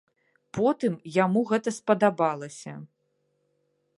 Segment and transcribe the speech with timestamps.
[0.57, 2.73] Потым яму гэта спадабалася.